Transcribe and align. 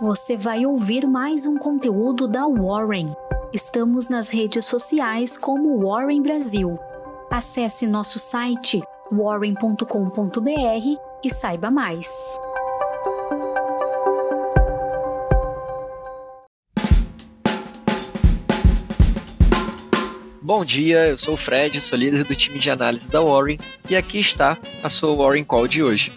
você 0.00 0.34
vai 0.34 0.64
ouvir 0.64 1.06
mais 1.06 1.44
um 1.44 1.58
conteúdo 1.58 2.26
da 2.26 2.46
Warren. 2.46 3.12
Estamos 3.52 4.08
nas 4.08 4.30
redes 4.30 4.64
sociais 4.64 5.36
como 5.36 5.78
Warren 5.86 6.22
Brasil. 6.22 6.78
Acesse 7.30 7.86
nosso 7.86 8.18
site 8.18 8.80
warren.com.br 9.12 9.84
e 11.22 11.30
saiba 11.30 11.70
mais. 11.70 12.08
Bom 20.40 20.64
dia, 20.64 21.08
eu 21.08 21.16
sou 21.18 21.34
o 21.34 21.36
Fred, 21.36 21.78
sou 21.80 21.98
líder 21.98 22.24
do 22.24 22.34
time 22.34 22.58
de 22.58 22.70
análise 22.70 23.08
da 23.10 23.20
Warren 23.20 23.58
e 23.88 23.94
aqui 23.94 24.18
está 24.18 24.56
a 24.82 24.88
sua 24.88 25.14
Warren 25.14 25.44
Call 25.44 25.68
de 25.68 25.82
hoje. 25.82 26.12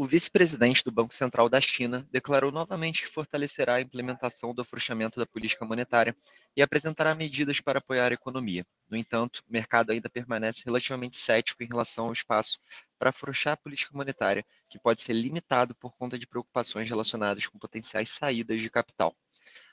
O 0.00 0.06
vice-presidente 0.06 0.82
do 0.82 0.90
Banco 0.90 1.14
Central 1.14 1.46
da 1.46 1.60
China 1.60 2.08
declarou 2.10 2.50
novamente 2.50 3.02
que 3.02 3.08
fortalecerá 3.10 3.74
a 3.74 3.80
implementação 3.82 4.54
do 4.54 4.62
afrouxamento 4.62 5.20
da 5.20 5.26
política 5.26 5.62
monetária 5.62 6.16
e 6.56 6.62
apresentará 6.62 7.14
medidas 7.14 7.60
para 7.60 7.80
apoiar 7.80 8.10
a 8.10 8.14
economia. 8.14 8.64
No 8.88 8.96
entanto, 8.96 9.44
o 9.46 9.52
mercado 9.52 9.92
ainda 9.92 10.08
permanece 10.08 10.62
relativamente 10.64 11.16
cético 11.16 11.62
em 11.62 11.66
relação 11.66 12.06
ao 12.06 12.14
espaço 12.14 12.58
para 12.98 13.10
afrouxar 13.10 13.52
a 13.52 13.56
política 13.58 13.94
monetária, 13.94 14.42
que 14.70 14.78
pode 14.78 15.02
ser 15.02 15.12
limitado 15.12 15.74
por 15.74 15.94
conta 15.94 16.18
de 16.18 16.26
preocupações 16.26 16.88
relacionadas 16.88 17.46
com 17.46 17.58
potenciais 17.58 18.08
saídas 18.08 18.62
de 18.62 18.70
capital. 18.70 19.14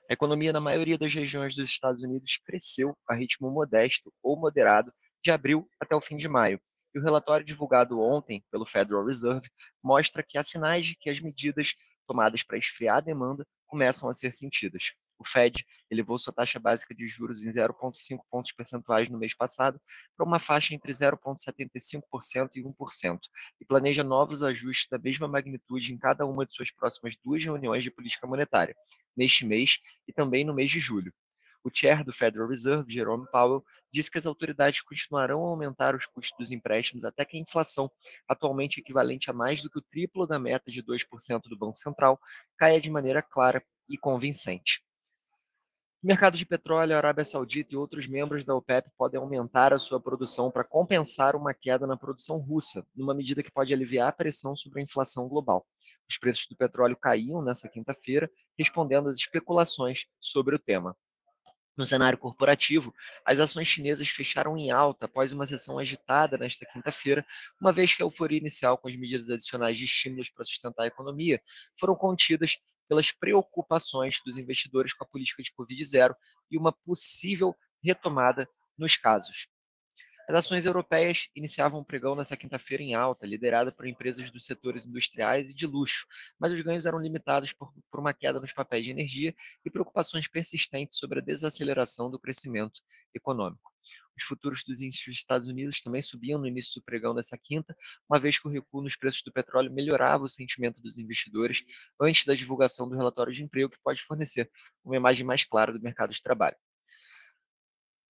A 0.09 0.13
economia 0.13 0.51
na 0.51 0.59
maioria 0.59 0.97
das 0.97 1.13
regiões 1.13 1.55
dos 1.55 1.69
Estados 1.69 2.03
Unidos 2.03 2.37
cresceu 2.45 2.97
a 3.07 3.15
ritmo 3.15 3.49
modesto 3.49 4.13
ou 4.21 4.37
moderado 4.37 4.91
de 5.23 5.31
abril 5.31 5.69
até 5.79 5.95
o 5.95 6.01
fim 6.01 6.17
de 6.17 6.27
maio. 6.27 6.59
E 6.97 6.99
o 6.99 7.03
relatório 7.03 7.45
divulgado 7.45 8.01
ontem 8.01 8.43
pelo 8.49 8.65
Federal 8.65 9.05
Reserve 9.05 9.47
mostra 9.83 10.23
que 10.23 10.35
há 10.35 10.43
sinais 10.43 10.87
de 10.87 10.95
que 10.95 11.11
as 11.11 11.19
medidas 11.19 11.75
tomadas 12.07 12.41
para 12.41 12.57
esfriar 12.57 12.97
a 12.97 13.01
demanda 13.01 13.45
começam 13.67 14.09
a 14.09 14.15
ser 14.15 14.33
sentidas. 14.33 14.93
O 15.19 15.23
Fed 15.23 15.63
elevou 15.91 16.17
sua 16.17 16.33
taxa 16.33 16.57
básica 16.59 16.95
de 16.95 17.07
juros 17.07 17.45
em 17.45 17.51
0,5 17.51 18.19
pontos 18.31 18.51
percentuais 18.51 19.09
no 19.09 19.19
mês 19.19 19.35
passado 19.35 19.79
para 20.17 20.25
uma 20.25 20.39
faixa 20.39 20.73
entre 20.73 20.91
0,75% 20.91 22.49
e 22.55 22.63
1%, 22.63 23.19
e 23.61 23.65
planeja 23.65 24.03
novos 24.03 24.41
ajustes 24.41 24.87
da 24.89 24.97
mesma 24.97 25.27
magnitude 25.27 25.93
em 25.93 25.99
cada 25.99 26.25
uma 26.25 26.47
de 26.47 26.53
suas 26.53 26.71
próximas 26.71 27.15
duas 27.23 27.43
reuniões 27.43 27.83
de 27.83 27.91
política 27.91 28.25
monetária, 28.25 28.75
neste 29.15 29.45
mês 29.45 29.77
e 30.07 30.13
também 30.13 30.43
no 30.43 30.51
mês 30.51 30.71
de 30.71 30.79
julho. 30.79 31.13
O 31.67 31.69
chair 31.69 32.01
do 32.01 32.13
Federal 32.13 32.47
Reserve, 32.47 32.89
Jerome 32.89 33.27
Powell, 33.29 33.61
disse 33.91 34.09
que 34.09 34.17
as 34.17 34.25
autoridades 34.25 34.81
continuarão 34.81 35.45
a 35.45 35.49
aumentar 35.49 35.97
os 35.97 36.05
custos 36.05 36.33
dos 36.39 36.51
empréstimos 36.53 37.03
até 37.03 37.25
que 37.25 37.35
a 37.35 37.39
inflação, 37.41 37.91
atualmente 38.25 38.79
equivalente 38.79 39.29
a 39.29 39.33
mais 39.33 39.61
do 39.61 39.69
que 39.69 39.77
o 39.77 39.81
triplo 39.81 40.25
da 40.25 40.39
meta 40.39 40.71
de 40.71 40.81
2% 40.81 41.41
do 41.49 41.57
Banco 41.57 41.77
Central, 41.77 42.17
caia 42.57 42.79
de 42.79 42.89
maneira 42.89 43.21
clara 43.21 43.61
e 43.89 43.97
convincente. 43.97 44.81
O 46.01 46.07
mercado 46.07 46.37
de 46.37 46.45
petróleo, 46.45 46.95
Arábia 46.95 47.25
Saudita 47.25 47.75
e 47.75 47.77
outros 47.77 48.07
membros 48.07 48.45
da 48.45 48.55
OPEP 48.55 48.89
podem 48.97 49.19
aumentar 49.19 49.73
a 49.73 49.79
sua 49.79 49.99
produção 49.99 50.49
para 50.49 50.63
compensar 50.63 51.35
uma 51.35 51.53
queda 51.53 51.85
na 51.85 51.97
produção 51.97 52.37
russa, 52.37 52.87
numa 52.95 53.13
medida 53.13 53.43
que 53.43 53.51
pode 53.51 53.73
aliviar 53.73 54.07
a 54.07 54.13
pressão 54.13 54.55
sobre 54.55 54.79
a 54.79 54.83
inflação 54.83 55.27
global. 55.27 55.67
Os 56.09 56.17
preços 56.17 56.45
do 56.45 56.55
petróleo 56.55 56.95
caíam 56.95 57.41
nessa 57.41 57.67
quinta-feira, 57.67 58.31
respondendo 58.57 59.09
às 59.09 59.17
especulações 59.17 60.05
sobre 60.17 60.55
o 60.55 60.59
tema. 60.59 60.95
No 61.77 61.85
cenário 61.85 62.17
corporativo, 62.17 62.91
as 63.23 63.39
ações 63.39 63.67
chinesas 63.67 64.09
fecharam 64.09 64.57
em 64.57 64.71
alta 64.71 65.05
após 65.05 65.31
uma 65.31 65.45
sessão 65.45 65.77
agitada 65.77 66.35
nesta 66.35 66.65
quinta-feira, 66.65 67.23
uma 67.61 67.71
vez 67.71 67.93
que 67.93 68.01
a 68.01 68.05
euforia 68.05 68.39
inicial 68.39 68.79
com 68.79 68.87
as 68.87 68.95
medidas 68.95 69.29
adicionais 69.29 69.77
de 69.77 69.85
estímulos 69.85 70.29
para 70.31 70.43
sustentar 70.43 70.83
a 70.83 70.87
economia 70.87 71.39
foram 71.79 71.95
contidas 71.95 72.57
pelas 72.87 73.11
preocupações 73.11 74.19
dos 74.25 74.37
investidores 74.37 74.93
com 74.93 75.03
a 75.03 75.07
política 75.07 75.43
de 75.43 75.51
Covid-0 75.51 76.15
e 76.49 76.57
uma 76.57 76.71
possível 76.71 77.55
retomada 77.83 78.49
nos 78.77 78.97
casos. 78.97 79.47
As 80.29 80.35
ações 80.35 80.65
europeias 80.65 81.29
iniciavam 81.33 81.79
o 81.79 81.85
pregão 81.85 82.13
nesta 82.13 82.35
quinta-feira 82.35 82.83
em 82.83 82.93
alta, 82.93 83.25
liderada 83.25 83.71
por 83.71 83.87
empresas 83.87 84.29
dos 84.29 84.43
setores 84.43 84.85
industriais 84.85 85.51
e 85.51 85.53
de 85.53 85.65
luxo, 85.65 86.05
mas 86.37 86.51
os 86.51 86.59
ganhos 86.59 86.85
eram 86.85 86.99
limitados 86.99 87.53
por, 87.53 87.71
por, 87.89 88.01
uma 88.01 88.13
queda 88.13 88.37
nos 88.37 88.51
papéis 88.51 88.83
de 88.83 88.91
energia 88.91 89.33
e 89.65 89.71
preocupações 89.71 90.27
persistentes 90.27 90.97
sobre 90.97 91.19
a 91.19 91.21
desaceleração 91.21 92.11
do 92.11 92.19
crescimento 92.19 92.81
econômico. 93.15 93.71
Os 94.17 94.23
futuros 94.25 94.63
dos 94.67 94.81
índices 94.81 95.05
dos 95.05 95.15
Estados 95.15 95.47
Unidos 95.47 95.81
também 95.81 96.01
subiam 96.01 96.37
no 96.37 96.47
início 96.47 96.81
do 96.81 96.83
pregão 96.83 97.15
dessa 97.15 97.37
quinta, 97.37 97.73
uma 98.09 98.19
vez 98.19 98.37
que 98.37 98.49
o 98.49 98.51
recuo 98.51 98.81
nos 98.81 98.97
preços 98.97 99.21
do 99.23 99.31
petróleo 99.31 99.71
melhorava 99.71 100.25
o 100.25 100.29
sentimento 100.29 100.81
dos 100.81 100.97
investidores 100.97 101.63
antes 102.01 102.25
da 102.25 102.35
divulgação 102.35 102.89
do 102.89 102.97
relatório 102.97 103.31
de 103.31 103.43
emprego, 103.43 103.69
que 103.69 103.79
pode 103.81 104.01
fornecer 104.01 104.51
uma 104.83 104.97
imagem 104.97 105.25
mais 105.25 105.45
clara 105.45 105.71
do 105.71 105.79
mercado 105.79 106.11
de 106.11 106.21
trabalho. 106.21 106.57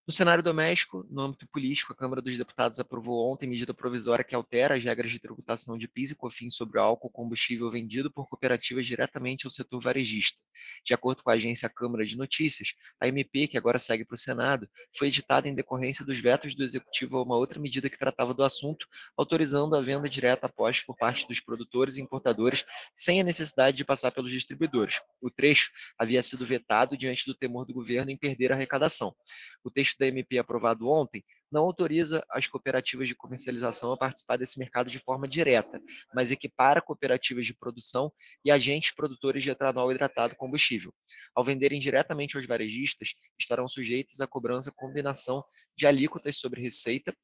No 0.08 0.14
cenário 0.14 0.42
doméstico, 0.42 1.06
no 1.10 1.22
âmbito 1.22 1.46
político, 1.50 1.92
a 1.92 1.96
Câmara 1.96 2.22
dos 2.22 2.38
Deputados 2.38 2.80
aprovou 2.80 3.30
ontem 3.30 3.46
medida 3.46 3.74
provisória 3.74 4.24
que 4.24 4.34
altera 4.34 4.76
as 4.78 4.82
regras 4.82 5.12
de 5.12 5.20
tributação 5.20 5.78
de 5.78 5.86
PIS 5.86 6.12
e 6.12 6.16
COFINS 6.16 6.56
sobre 6.56 6.80
o 6.80 6.82
álcool 6.82 7.10
combustível 7.10 7.70
vendido 7.70 8.10
por 8.10 8.26
cooperativas 8.30 8.88
diretamente 8.88 9.46
ao 9.46 9.52
setor 9.52 9.82
varejista. 9.82 10.42
De 10.82 10.94
acordo 10.94 11.22
com 11.22 11.30
a 11.30 11.34
agência 11.34 11.68
Câmara 11.68 12.06
de 12.06 12.16
Notícias, 12.16 12.70
a 13.02 13.08
MP, 13.10 13.50
que 13.50 13.58
agora 13.58 13.78
segue 13.78 14.06
para 14.06 14.16
o 14.16 14.18
Senado, 14.18 14.66
foi 14.98 15.10
editada 15.10 15.50
em 15.50 15.54
decorrência 15.54 16.06
dos 16.06 16.18
vetos 16.20 16.56
do 16.56 16.64
Executivo 16.64 17.18
a 17.18 17.24
uma 17.24 17.36
outra 17.36 17.60
medida 17.60 17.90
que 17.90 18.00
tratava 18.00 18.34
do 18.34 18.46
assunto, 18.46 18.88
autorizando 19.18 19.76
a 19.76 19.82
venda 19.82 20.08
direta 20.08 20.46
a 20.46 20.50
postos 20.50 20.86
por 20.86 20.96
parte 20.96 21.28
dos 21.28 21.42
produtores 21.42 21.98
e 21.98 22.02
importadores 22.02 22.64
sem 22.96 23.20
a 23.20 23.26
necessidade 23.26 23.76
de 23.76 23.84
passar 23.84 24.12
pelos 24.12 24.32
distribuidores. 24.32 25.02
O 25.20 25.30
trecho 25.30 25.70
havia 26.00 26.24
sido 26.24 26.46
vetado 26.46 26.96
diante 26.96 27.26
do 27.26 27.36
temor 27.36 27.66
do 27.66 27.74
governo 27.74 28.10
em 28.10 28.18
perder 28.18 28.54
a 28.54 28.56
arrecadação. 28.56 29.14
O 29.62 29.70
texto 29.70 29.97
da 29.98 30.08
MP 30.08 30.38
aprovado 30.38 30.88
ontem 30.88 31.24
não 31.52 31.64
autoriza 31.64 32.24
as 32.30 32.48
cooperativas 32.48 33.08
de 33.08 33.16
comercialização 33.16 33.92
a 33.92 33.98
participar 33.98 34.38
desse 34.38 34.60
mercado 34.60 34.90
de 34.90 35.00
forma 35.00 35.28
direta, 35.28 35.82
mas 36.14 36.32
equipara 36.32 36.82
cooperativas 36.82 37.46
de 37.46 37.54
produção 37.54 38.12
e 38.44 38.52
agentes 38.52 38.92
produtores 38.92 39.44
de 39.44 39.50
etanol 39.50 39.92
hidratado 39.92 40.36
combustível. 40.36 40.94
Ao 41.34 41.44
venderem 41.44 41.80
diretamente 41.80 42.36
aos 42.36 42.46
varejistas, 42.46 43.14
estarão 43.40 43.68
sujeitos 43.68 44.20
à 44.22 44.28
cobrança 44.28 44.72
combinação 44.72 45.44
de 45.76 45.88
alíquotas 45.88 46.38
sobre 46.38 46.62
receita, 46.62 47.16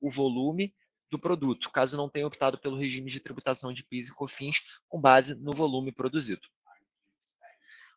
o 0.00 0.10
volume 0.10 0.74
do 1.10 1.18
produto, 1.18 1.70
caso 1.70 1.96
não 1.96 2.08
tenha 2.08 2.26
optado 2.26 2.58
pelo 2.58 2.76
regime 2.76 3.10
de 3.10 3.20
tributação 3.20 3.72
de 3.72 3.84
PIS 3.84 4.08
e 4.08 4.14
COFINS 4.14 4.60
com 4.88 5.00
base 5.00 5.34
no 5.36 5.52
volume 5.52 5.92
produzido. 5.92 6.42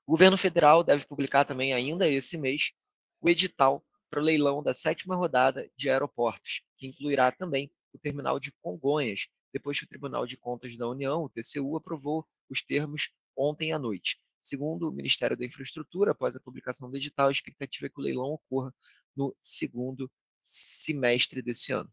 O 0.06 0.12
governo 0.12 0.38
federal 0.38 0.84
deve 0.84 1.06
publicar 1.06 1.46
também 1.46 1.74
ainda 1.74 2.08
esse 2.08 2.38
mês 2.38 2.72
o 3.22 3.30
edital 3.30 3.84
para 4.10 4.20
o 4.20 4.24
leilão 4.24 4.64
da 4.64 4.74
sétima 4.74 5.16
rodada 5.16 5.70
de 5.78 5.90
aeroportos, 5.90 6.62
que 6.78 6.88
incluirá 6.88 7.32
também 7.32 7.72
o 7.94 8.00
terminal 8.00 8.40
de 8.40 8.52
Congonhas, 8.62 9.28
depois 9.54 9.80
que 9.80 9.86
o 9.86 9.88
Tribunal 9.88 10.26
de 10.26 10.38
Contas 10.38 10.76
da 10.78 10.88
União, 10.88 11.24
o 11.24 11.30
TCU, 11.30 11.76
aprovou 11.76 12.28
os 12.50 12.62
termos 12.62 13.10
ontem 13.36 13.72
à 13.72 13.80
noite. 13.80 14.20
Segundo 14.42 14.90
o 14.90 14.92
Ministério 14.92 15.38
da 15.38 15.46
Infraestrutura, 15.46 16.12
após 16.12 16.36
a 16.36 16.40
publicação 16.40 16.90
do 16.90 16.98
edital, 16.98 17.28
a 17.28 17.32
expectativa 17.32 17.88
é 17.88 17.90
que 17.90 18.00
o 18.00 18.04
leilão 18.04 18.34
ocorra 18.34 18.74
no 19.16 19.36
segundo 19.40 20.12
semestre 20.42 21.42
desse 21.42 21.72
ano. 21.72 21.92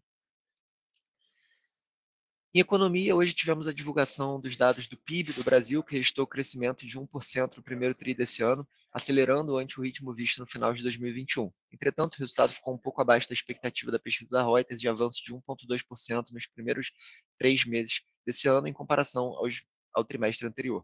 Em 2.55 2.61
economia, 2.61 3.15
hoje 3.15 3.35
tivemos 3.35 3.69
a 3.69 3.73
divulgação 3.73 4.41
dos 4.41 4.57
dados 4.57 4.87
do 4.87 4.97
PIB 4.97 5.35
do 5.35 5.45
Brasil, 5.45 5.83
que 5.83 5.93
registrou 5.93 6.27
crescimento 6.27 6.87
de 6.87 6.99
1% 6.99 7.57
no 7.57 7.63
primeiro 7.63 7.95
TRI 7.95 8.15
desse 8.15 8.43
ano, 8.43 8.67
acelerando 8.97 9.59
ante 9.59 9.79
o 9.79 9.83
ritmo 9.83 10.15
visto 10.15 10.39
no 10.39 10.47
final 10.47 10.73
de 10.73 10.83
2021. 10.83 11.53
Entretanto, 11.71 12.15
o 12.15 12.19
resultado 12.19 12.51
ficou 12.55 12.73
um 12.73 12.79
pouco 12.79 13.03
abaixo 13.03 13.29
da 13.29 13.35
expectativa 13.35 13.93
da 13.93 13.99
pesquisa 13.99 14.31
da 14.31 14.43
Reuters 14.43 14.81
de 14.81 14.89
avanço 14.89 15.23
de 15.23 15.35
1,2% 15.35 16.31
nos 16.33 16.47
primeiros 16.47 16.91
três 17.39 17.67
meses 17.67 18.01
desse 18.25 18.49
ano, 18.49 18.67
em 18.67 18.73
comparação 18.73 19.27
aos, 19.37 19.63
ao 19.93 20.03
trimestre 20.03 20.49
anterior. 20.49 20.83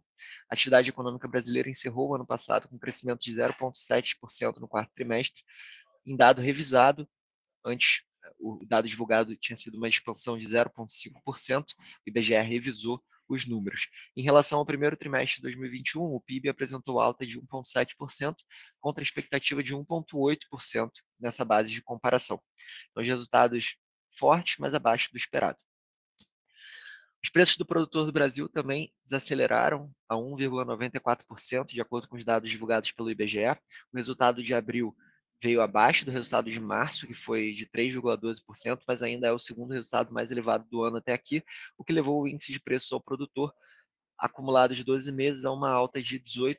A 0.50 0.52
atividade 0.52 0.90
econômica 0.90 1.26
brasileira 1.26 1.70
encerrou 1.70 2.10
o 2.10 2.14
ano 2.14 2.26
passado 2.26 2.68
com 2.68 2.76
um 2.76 2.78
crescimento 2.78 3.20
de 3.20 3.32
0,7% 3.32 4.58
no 4.58 4.68
quarto 4.68 4.92
trimestre, 4.94 5.42
em 6.04 6.14
dado 6.14 6.42
revisado 6.42 7.08
antes 7.64 8.02
o 8.38 8.62
dado 8.66 8.86
divulgado 8.86 9.34
tinha 9.36 9.56
sido 9.56 9.78
uma 9.78 9.88
expansão 9.88 10.36
de 10.36 10.46
0,5%, 10.46 11.64
o 11.64 11.64
IBGE 12.06 12.34
revisou 12.42 13.02
os 13.32 13.46
números. 13.46 13.88
Em 14.16 14.22
relação 14.22 14.58
ao 14.58 14.66
primeiro 14.66 14.96
trimestre 14.96 15.36
de 15.36 15.42
2021, 15.42 16.02
o 16.02 16.20
PIB 16.20 16.48
apresentou 16.48 17.00
alta 17.00 17.26
de 17.26 17.40
1,7%, 17.40 18.34
contra 18.80 19.02
a 19.02 19.04
expectativa 19.04 19.62
de 19.62 19.74
1,8% 19.74 20.90
nessa 21.18 21.44
base 21.44 21.70
de 21.70 21.82
comparação. 21.82 22.40
Então, 22.90 23.02
os 23.02 23.08
resultados 23.08 23.76
fortes, 24.10 24.56
mas 24.58 24.74
abaixo 24.74 25.10
do 25.10 25.16
esperado. 25.16 25.58
Os 27.24 27.30
preços 27.30 27.56
do 27.56 27.64
produtor 27.64 28.04
do 28.04 28.12
Brasil 28.12 28.48
também 28.48 28.92
desaceleraram 29.04 29.92
a 30.08 30.16
1,94%, 30.16 31.66
de 31.66 31.80
acordo 31.80 32.08
com 32.08 32.16
os 32.16 32.24
dados 32.24 32.50
divulgados 32.50 32.90
pelo 32.90 33.10
IBGE. 33.10 33.46
O 33.92 33.96
resultado 33.96 34.42
de 34.42 34.52
abril 34.52 34.94
veio 35.42 35.60
abaixo 35.60 36.04
do 36.04 36.12
resultado 36.12 36.48
de 36.48 36.60
março, 36.60 37.06
que 37.06 37.14
foi 37.14 37.52
de 37.52 37.66
3,12%, 37.66 38.80
mas 38.86 39.02
ainda 39.02 39.26
é 39.26 39.32
o 39.32 39.38
segundo 39.38 39.72
resultado 39.72 40.12
mais 40.12 40.30
elevado 40.30 40.64
do 40.70 40.84
ano 40.84 40.98
até 40.98 41.12
aqui, 41.12 41.42
o 41.76 41.82
que 41.82 41.92
levou 41.92 42.22
o 42.22 42.28
índice 42.28 42.52
de 42.52 42.60
preços 42.60 42.92
ao 42.92 43.00
produtor 43.00 43.52
acumulado 44.16 44.72
de 44.72 44.84
12 44.84 45.10
meses, 45.10 45.44
a 45.44 45.50
uma 45.50 45.68
alta 45.68 46.00
de 46.00 46.20
18%. 46.20 46.56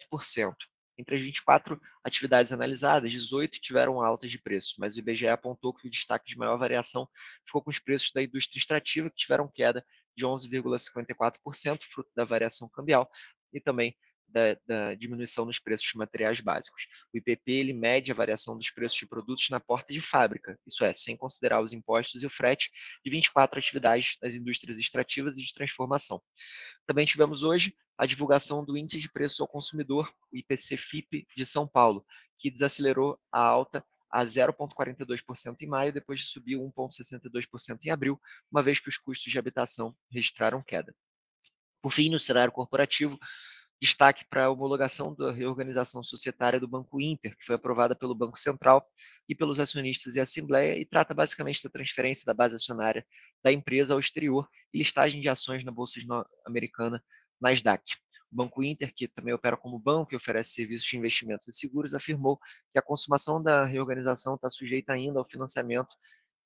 Entre 0.97 1.15
as 1.15 1.21
24 1.21 1.79
atividades 2.03 2.51
analisadas, 2.51 3.09
18 3.09 3.59
tiveram 3.61 4.01
altas 4.01 4.29
de 4.29 4.37
preço, 4.37 4.75
mas 4.77 4.95
o 4.95 4.99
IBGE 4.99 5.27
apontou 5.27 5.73
que 5.73 5.87
o 5.87 5.89
destaque 5.89 6.27
de 6.27 6.37
maior 6.37 6.57
variação 6.57 7.07
ficou 7.45 7.63
com 7.63 7.69
os 7.69 7.79
preços 7.79 8.11
da 8.11 8.21
indústria 8.21 8.59
extrativa, 8.59 9.09
que 9.09 9.15
tiveram 9.15 9.47
queda 9.47 9.83
de 10.15 10.25
11,54%, 10.25 11.83
fruto 11.83 12.11
da 12.13 12.25
variação 12.25 12.67
cambial, 12.69 13.09
e 13.53 13.61
também 13.61 13.95
da, 14.33 14.57
da, 14.65 14.95
diminuição 14.95 15.45
nos 15.45 15.59
preços 15.59 15.87
de 15.87 15.97
materiais 15.97 16.41
básicos. 16.41 16.87
O 17.13 17.17
IPP 17.17 17.51
ele 17.51 17.73
mede 17.73 18.11
a 18.11 18.15
variação 18.15 18.57
dos 18.57 18.71
preços 18.71 18.97
de 18.97 19.05
produtos 19.05 19.47
na 19.49 19.59
porta 19.59 19.93
de 19.93 20.01
fábrica, 20.01 20.59
isso 20.65 20.83
é, 20.83 20.91
sem 20.93 21.15
considerar 21.15 21.61
os 21.61 21.71
impostos 21.71 22.23
e 22.23 22.25
o 22.25 22.29
frete, 22.29 22.71
de 23.05 23.11
24 23.11 23.59
atividades 23.59 24.17
das 24.19 24.33
indústrias 24.33 24.77
extrativas 24.77 25.37
e 25.37 25.43
de 25.43 25.53
transformação. 25.53 26.21
Também 26.87 27.05
tivemos 27.05 27.43
hoje 27.43 27.75
a 27.95 28.07
divulgação 28.07 28.65
do 28.65 28.75
Índice 28.75 28.99
de 28.99 29.11
Preço 29.11 29.43
ao 29.43 29.47
Consumidor, 29.47 30.11
o 30.31 30.37
IPC-FIP 30.37 31.27
de 31.37 31.45
São 31.45 31.67
Paulo, 31.67 32.03
que 32.39 32.49
desacelerou 32.49 33.19
a 33.31 33.39
alta 33.39 33.85
a 34.11 34.23
0,42% 34.25 35.61
em 35.61 35.67
maio, 35.67 35.93
depois 35.93 36.19
de 36.19 36.25
subir 36.27 36.55
1,62% 36.55 37.79
em 37.85 37.89
abril, 37.89 38.19
uma 38.51 38.61
vez 38.61 38.79
que 38.79 38.89
os 38.89 38.97
custos 38.97 39.31
de 39.31 39.39
habitação 39.39 39.95
registraram 40.11 40.61
queda. 40.61 40.93
Por 41.81 41.91
fim, 41.91 42.09
no 42.09 42.17
cenário 42.17 42.53
corporativo, 42.53 43.19
Destaque 43.83 44.23
para 44.29 44.45
a 44.45 44.49
homologação 44.49 45.13
da 45.13 45.29
reorganização 45.29 46.01
societária 46.01 46.57
do 46.57 46.65
Banco 46.65 47.01
Inter, 47.01 47.37
que 47.37 47.43
foi 47.43 47.55
aprovada 47.55 47.93
pelo 47.93 48.15
Banco 48.15 48.39
Central 48.39 48.89
e 49.27 49.35
pelos 49.35 49.59
acionistas 49.59 50.15
e 50.15 50.21
Assembleia, 50.21 50.79
e 50.79 50.85
trata 50.85 51.13
basicamente 51.13 51.61
da 51.61 51.69
transferência 51.69 52.23
da 52.25 52.33
base 52.33 52.55
acionária 52.55 53.05
da 53.43 53.51
empresa 53.51 53.93
ao 53.93 53.99
exterior 53.99 54.47
e 54.73 54.77
listagem 54.77 55.19
de 55.19 55.27
ações 55.27 55.65
na 55.65 55.71
Bolsa 55.73 55.99
Americana 56.45 57.03
Nasdaq. 57.41 57.83
O 58.31 58.35
Banco 58.37 58.63
Inter, 58.63 58.93
que 58.95 59.05
também 59.05 59.33
opera 59.33 59.57
como 59.57 59.77
banco 59.77 60.13
e 60.13 60.15
oferece 60.15 60.53
serviços 60.53 60.87
de 60.87 60.97
investimentos 60.97 61.49
e 61.49 61.53
seguros, 61.53 61.93
afirmou 61.93 62.39
que 62.71 62.79
a 62.79 62.81
consumação 62.81 63.43
da 63.43 63.65
reorganização 63.65 64.35
está 64.35 64.49
sujeita 64.49 64.93
ainda 64.93 65.19
ao 65.19 65.27
financiamento 65.29 65.93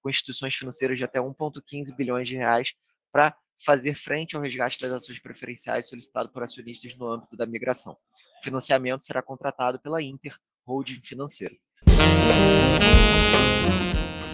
com 0.01 0.09
instituições 0.09 0.55
financeiras 0.55 0.97
de 0.97 1.05
até 1.05 1.19
1,15 1.19 1.95
bilhões 1.95 2.27
de 2.27 2.35
reais 2.35 2.73
para 3.11 3.37
fazer 3.63 3.95
frente 3.95 4.35
ao 4.35 4.41
resgate 4.41 4.81
das 4.81 4.91
ações 4.91 5.19
preferenciais 5.19 5.89
solicitado 5.89 6.29
por 6.29 6.43
acionistas 6.43 6.95
no 6.95 7.11
âmbito 7.11 7.35
da 7.35 7.45
migração. 7.45 7.93
O 8.41 8.43
financiamento 8.43 9.03
será 9.03 9.21
contratado 9.21 9.79
pela 9.79 10.01
Inter 10.01 10.35
Holding 10.65 11.01
Financeira. 11.03 11.55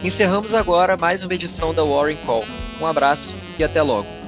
Encerramos 0.04 0.54
agora 0.54 0.98
mais 0.98 1.24
uma 1.24 1.34
edição 1.34 1.74
da 1.74 1.84
Warren 1.84 2.18
Call. 2.26 2.44
Um 2.82 2.86
abraço 2.86 3.34
e 3.58 3.64
até 3.64 3.82
logo. 3.82 4.23